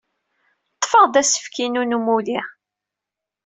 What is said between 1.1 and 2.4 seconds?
asefk-inu n umulli.